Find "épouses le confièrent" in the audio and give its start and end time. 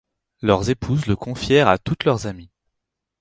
0.71-1.67